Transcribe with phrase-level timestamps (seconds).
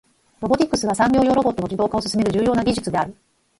[0.41, 3.15] ロボティクスは、産業用ロボットの自動化を進める重要な技術である。